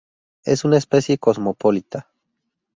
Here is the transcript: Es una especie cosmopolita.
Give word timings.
Es 0.45 0.65
una 0.65 0.77
especie 0.77 1.19
cosmopolita. 1.19 2.09